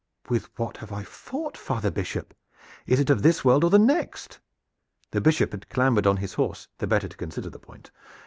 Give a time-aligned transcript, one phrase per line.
[0.29, 2.33] With what have I fought, father Bishop?
[2.87, 4.39] Is it of this world or of the next?"
[5.11, 7.91] The Bishop had clambered on his horse the better to consider the point.